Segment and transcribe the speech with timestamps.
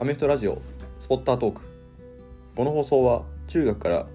[0.00, 0.60] アメフトラジオ
[0.98, 1.62] スポッタートーク。
[2.56, 4.06] この放送は中学から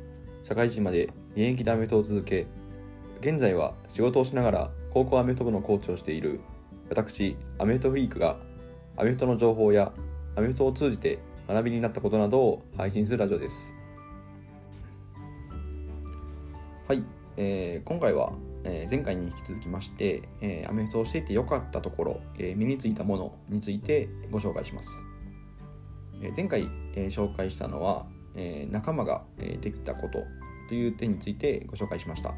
[0.44, 2.48] 社会人まで現役でアメフトを続け
[3.22, 6.42] 現在は仕事をしながら高校アメフト部のコーチをしている
[6.90, 8.38] 私アメフトフリークが
[8.98, 9.94] アメフトの情報や
[10.36, 13.74] アメフトを通じて学びになったことなどを配信するラジオです。
[16.90, 17.04] はい、
[17.38, 18.34] えー今回は、
[18.66, 25.06] えー前回に引き続きまして、えーアメフトをしていて良かったところ、えー身についたものについてご紹介します。
[26.22, 28.06] え前回、え紹介したのは、
[28.36, 30.24] え仲間が、えできたこと
[30.70, 32.36] という点についてご紹介しました、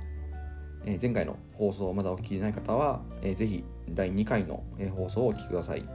[0.85, 5.85] え前回の放送をまだお聞きでない方は、えーぜひ第2回の、え放送をお聞きください、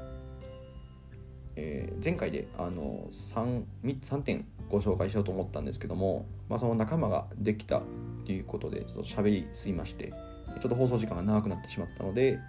[1.57, 7.83] え前回であの 3, 3点ご紹介しようと思ったんですけども、まあ、その仲間ができた
[8.25, 10.13] ということでちょっと喋りすぎまして
[10.61, 12.41] ちょっと放送時間が長くなってしまったので、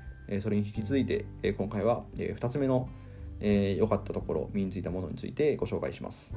[0.41, 1.25] それに引き続いて、
[1.57, 2.89] 今回は、2つ目の
[3.39, 6.35] えー良かったところ身についたものについてご紹介します、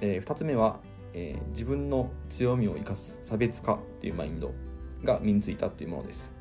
[0.00, 0.80] え2つ目は、
[1.12, 4.52] えー自分の強みを生かす差別化っていうマインド
[5.04, 6.34] が身についたっていうものです。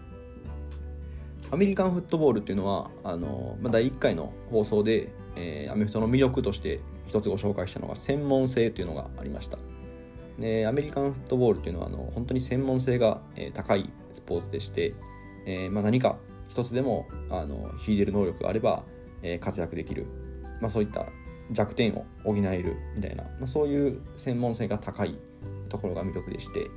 [1.51, 9.57] アメリカンフットボールっていうのはあの、まあ、第1回の放送で、えーアメフトの魅力として一つご紹介したのが専門性というのがありました。
[10.37, 14.93] でアメリカンフットボールっていうのはあの本当に専門性が、え高いスポーツでして、
[15.45, 16.17] えーまあ、何か
[16.47, 18.83] 一つでもあの秀でる能力があれば、
[19.23, 20.05] えー活躍できる、
[20.61, 21.05] まあ、そういった
[21.51, 25.17] 弱点を補えるみたいな、まあ、そういう専門性が高い
[25.69, 26.69] ところが魅力でして。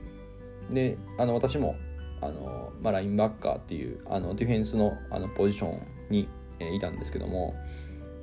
[0.70, 1.76] であの私も
[2.20, 6.28] あの、まあ、ラインバッカーっていうあのディフェンスのあのポジションに、
[6.60, 7.54] えーいたんですけども、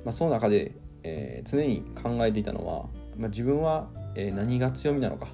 [0.04, 5.28] まあ、その中で、えー常に考えていたのは、まあ、自分は、えー何が強みなのか。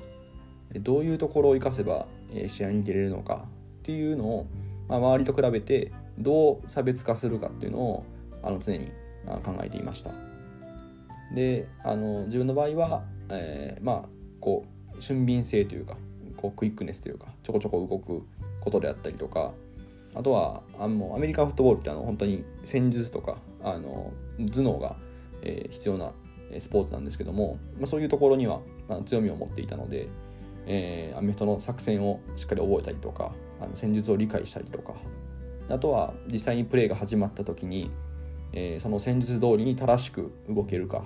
[0.74, 3.46] どういうところを生かせば、えー試合に出れるのか
[3.78, 4.46] っていうのを、
[4.88, 8.04] まあ、周りと比べてどう差別化するかっていうのを
[8.46, 8.86] あの常に
[9.42, 10.10] 考えていました。
[11.34, 14.08] であの自分の場合は、えーまあ
[14.40, 14.64] こ
[14.96, 15.96] う俊敏性というか
[16.36, 18.24] こうクイックネスというかちょこちょこ動く
[18.60, 19.52] ことであったりとか
[20.14, 24.96] あとはあのアメリカンフットボールってあの本当に戦術とかあの頭脳が、
[25.42, 26.12] えー必要な
[26.58, 30.06] スポーツなんですけども、まあ、そういうところには、まあ、強みを持っていたので、
[30.66, 34.94] えーアメフトの作戦をしっかり覚えたりとかあの戦術を理解したりとか
[35.68, 37.90] あとは実際にプレーが始まった時に、
[38.52, 41.04] えーその戦術通りに正しく動けるか。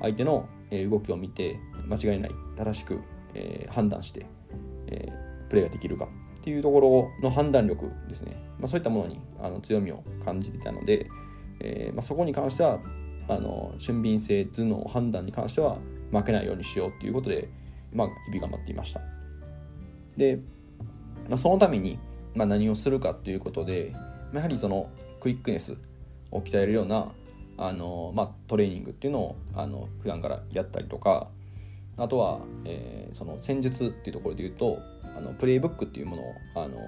[0.00, 3.00] 相手のえー動きを見て間違いない正しく、
[3.34, 4.26] えー判断して、
[4.86, 6.08] えープレーができるか。
[6.38, 11.06] っていうところの判断力ですね、まあ、そういったものにあの強みを感じてたので、
[11.60, 12.80] えーまあ、そこに関しては
[13.28, 15.78] あの俊敏性頭脳判断に関しては
[16.12, 17.48] 負けないようにしようっていうことで、
[17.94, 19.00] まあ、日々頑張っていました。
[20.18, 20.38] で、
[21.30, 21.98] まあ、そのために、
[22.34, 23.94] まあ、何をするかっていうことで、
[24.34, 24.90] やはりその
[25.22, 25.78] クイックネス
[26.34, 27.12] を鍛えるような
[27.56, 31.28] あの、まあ、トレーニングっていうのをあの普段からやったりとか
[31.96, 34.78] あとは、えーその戦術っていうところで言うと
[35.16, 36.78] あのプレイブックっていうものをあの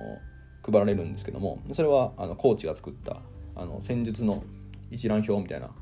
[0.64, 3.18] 配られるんですけどもそれはあのコーチが作った
[3.54, 4.42] あの戦術の
[4.90, 5.74] 一覧表みたいな、ま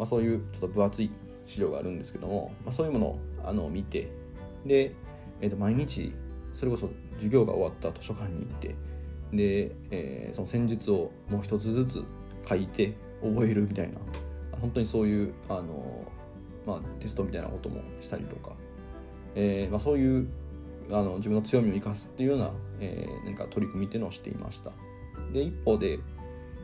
[0.00, 1.10] あ、そういうちょっと分厚い
[1.46, 4.10] 資料があるんですけども、まあ、そういうものをあの見て
[4.66, 4.92] で、
[5.40, 6.14] えーと毎日
[6.52, 8.68] それこそ授業が終わった図書館に行って
[9.32, 12.04] で、えーその戦術をもう一つずつ
[12.46, 13.98] 書いて覚えるみたいな。
[14.60, 16.04] 本当にそういうあの、
[16.66, 18.52] まあ、テストみたいなこともしたりとか、
[19.34, 20.28] えーまあ、そういう
[20.90, 22.50] あの自分の強みを生かすっていうような、
[22.80, 24.72] えー何か取り組みっていうのをしていました。
[25.32, 25.98] で一方で、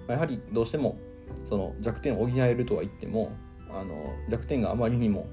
[0.07, 0.99] まあやはりどうしても
[1.45, 3.33] その弱点を補えるとは言っても
[3.71, 5.27] あの弱点があまりにも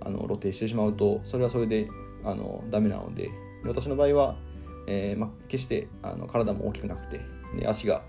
[0.00, 1.88] あの露呈してしまうとそれはそれで
[2.24, 3.30] あのダメなので
[3.64, 4.36] 私の場合は、
[4.86, 7.20] えーまあ、決してあの体も大きくなくて
[7.58, 8.02] で足が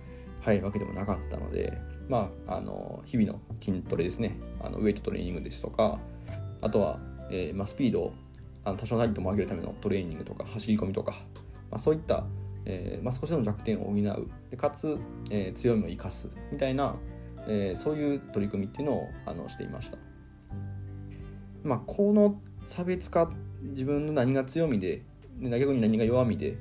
[0.46, 6.00] 速いわけでもなかったので、まあ、あの日々の筋トレですねあのウェイトトレーニングですとか
[6.62, 7.00] あとは、
[7.32, 8.14] えーまあ、スピードを
[8.64, 11.14] あの多少なりとも上げるためのトレーニングとか走り込みとか、
[11.72, 12.26] まあ、そういった、
[12.66, 15.00] えーまあ、少しでも弱点を補うでかつ、
[15.32, 16.96] えー強みを生かすみたいな、
[17.48, 19.98] えーそういう取り組みっていうのをあのしていました。
[21.64, 23.32] まあ、この差別化
[23.64, 25.02] 自分の何が強みで
[25.40, 26.58] で逆に何が弱みで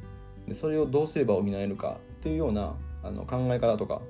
[0.49, 4.01] でそれをどうすれば補えるかというようなあの考え方とか、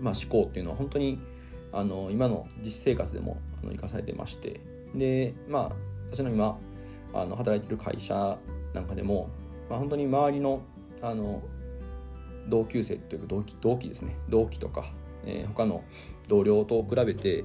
[0.00, 1.18] まあ、思考っていうのは本当に
[1.72, 4.60] あの今の実生活でもあの生かされてまして
[4.94, 5.76] でまあ
[6.10, 6.58] 私の今
[7.14, 8.38] あの働いてる会社
[8.74, 9.30] なんかでも、
[9.70, 10.62] まあ、本当に周りの
[11.00, 11.42] あの
[12.48, 14.16] 同級生というか同期同期ですね。
[14.28, 14.84] 同期とか、
[15.24, 15.84] えー他の
[16.28, 17.44] 同僚と比べて、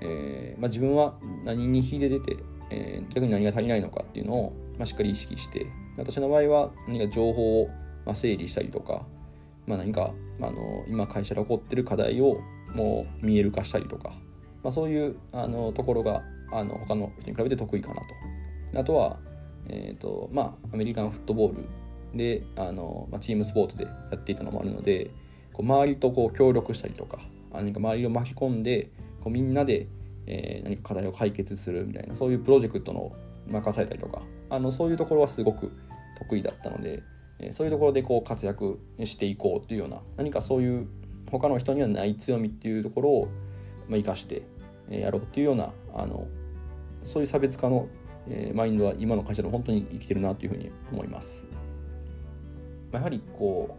[0.00, 1.14] えーまあ、自分は
[1.44, 2.36] 何に秀で出て、
[2.70, 7.68] えー逆に何が足りないのかっていうのを、まあ、しっかり意識して私の場合は何か情報を、
[8.04, 9.06] まあ、整理したりとか、
[9.70, 10.12] まあ、何か、
[10.42, 12.40] あ、の今会社で起こってる課題を
[12.74, 14.10] もう見える化したりとか、
[14.64, 18.00] まあ、そういうあのところがあの他の人に比べて得意かな
[18.72, 18.80] と。
[18.80, 19.18] あとは、
[19.68, 21.68] えーとまあ、アメリカンフットボール
[22.16, 25.10] であの、まあ、チームスポーツでやっていたのもあるので
[25.52, 27.18] こう周りとこう協力したりとか
[27.52, 28.90] 何か周りを巻き込んで
[29.22, 29.86] こうみんなで、
[30.26, 33.12] えー、何か課題を解決するみたいなそういうプロジェクトの
[33.46, 35.72] 任されたりとかあのそういうところはすごく
[36.18, 37.02] 得意だったので、
[37.52, 40.88] そういうところでこう活躍していこうというような何かそういう
[41.30, 43.28] 他の人にはない強みっていうところを、
[43.88, 44.42] 生かして
[44.88, 46.28] やろうっていうようなあの
[47.04, 47.88] そういう差別化の、
[48.54, 51.48] マインドは今の会社で本当に生きてるなというふうに思います。
[52.92, 53.76] やはりこ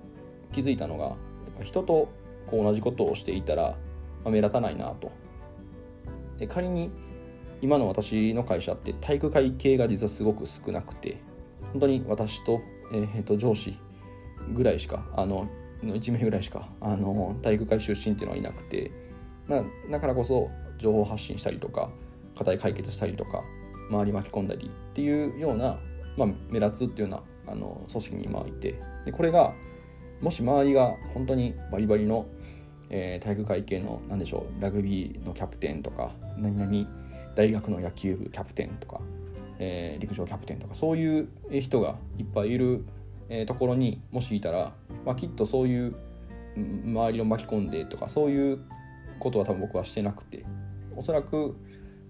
[0.51, 1.15] う気づいたのが
[1.63, 2.09] 人と
[2.47, 3.75] こう同じことをしていたら、
[4.25, 5.11] 目立たないなと。
[6.39, 6.89] で仮に
[7.61, 11.17] 今の私の会社って体育会系が実はすごく少なくて
[11.71, 12.61] 本当に私と,、
[12.91, 13.77] えー、と上司
[14.53, 15.47] ぐらいしかあの
[15.83, 18.91] 1名ぐらいしかあの体育会出身っていうのはいなくて、
[19.47, 21.89] まあ、だからこそ情報発信したりとか
[22.37, 23.43] 課題解決したりとか
[23.89, 25.77] 周り巻き込んだりっていうような、
[26.17, 27.15] まあ、目立つっていうよ
[27.45, 29.53] うなあの組織に今いてでこれが
[30.21, 32.27] もし周りが本当にバリバリの、
[32.89, 36.87] えー、体育会系の何でしょうラグビーのキャプテンとか何々
[37.35, 38.99] 大学の野球部キャプテンとか、
[39.63, 41.29] えー、陸上キャプテンとかそういう
[41.61, 42.83] 人がいっぱいいる、
[43.29, 44.73] えー、ところにもしいたら、
[45.05, 45.95] まあ、きっとそういう
[46.57, 48.59] 周りを巻き込んでとかそういう
[49.19, 50.43] ことは多分僕はしてなくて
[50.97, 51.55] おそらく、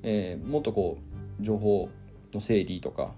[0.01, 0.97] えー、もっとこ
[1.41, 1.89] う情報
[2.33, 3.11] の整理とか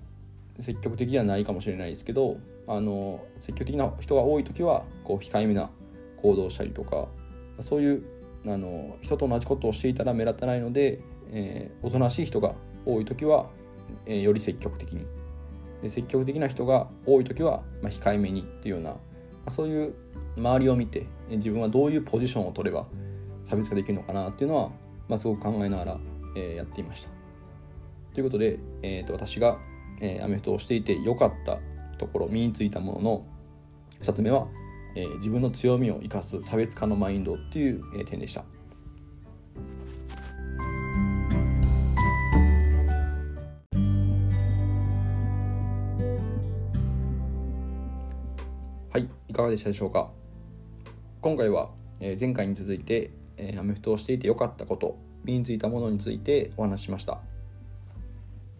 [0.59, 5.69] 積極的ではないかもしれないですけどあの積極的な人が多い時はこう控えめな
[6.23, 7.07] 行動したりとか
[7.59, 8.03] そういう
[8.47, 11.01] あの人と同じことをしていたら目立たないので、
[11.31, 12.55] えー、おとなしい人が
[12.85, 13.49] 多い時は、
[14.05, 15.05] え、より積極的に
[15.81, 18.99] で積極的な人が多い時は、ま、控えめにっていうような、ま
[19.47, 19.93] あ、そういう
[20.37, 22.87] 周りを見て自分はどういうポジションを取れば
[23.45, 24.71] 差別化できるのかなっていうのは
[25.07, 25.99] まあ、すごく考えながら、
[26.35, 27.09] え、やっていました。
[28.13, 29.57] ということで、えーと、私が、
[30.01, 31.59] え、アメフトをしていて良かった
[31.97, 33.25] ところ身についたものの
[34.01, 34.47] 2つ目は、
[34.95, 38.45] え、自分の強みを生かす差別化のマインドっていう、え、点でした。
[49.33, 50.11] い、かがでしたでしょうか？
[51.21, 57.19] 今回は、えー、前回に続いて、えー、アメフトをしていて良かったこと身についたものについてお話ししました、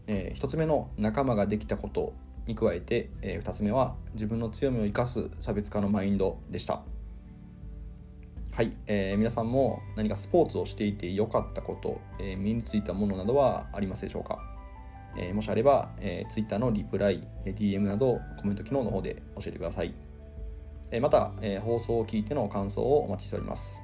[0.08, 2.14] えー、1つ目の仲間ができたこと
[2.48, 6.82] に加えて、えー、2つ目は自分の強みを生かす差別化のマインドでした。
[8.52, 14.40] はい、えー、皆さんも何かスポーツをしていて良かったこと、えー、身についたものなどはありますでしょうか、
[15.18, 19.96] えー、もしあれば、えー、Twitter のリプライ、DM などコメント機能の方で教えてください、
[21.00, 23.84] また、えー、放送を聞いての感想をお待ちしております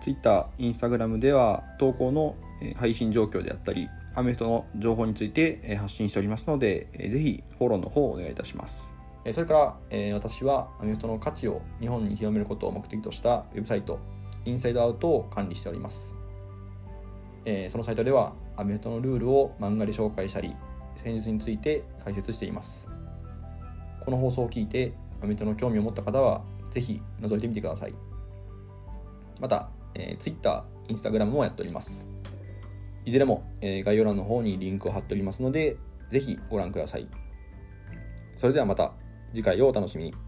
[0.00, 2.36] Twitter、Instagram では投稿の
[2.76, 8.94] 配信状況であったり、アメフトの情報について発信しておりますので、ぜひフォローの方をお願いいたします。
[9.32, 13.98] それから、私はアメフトの価値を日本に広めることを目的としたウェブサイト、
[14.44, 16.16] インサイドアウトを管理しております。
[17.68, 20.52] そのサイトでは、アメフトのルールを漫画で紹介したり、
[20.96, 22.90] 戦術について解説しています。
[24.00, 27.94] この放送を聞いて、アメフトの興味を持った方は、ぜひ覗いてみてください。
[29.40, 32.08] また、えー、Twitter、Instagram もやっております。
[33.04, 35.76] いずれも、えー、概要欄の方にリンクを貼っておりますので、
[36.10, 37.08] ぜひご覧ください。
[38.34, 38.92] それではまた
[39.34, 40.27] 次回をお楽しみに。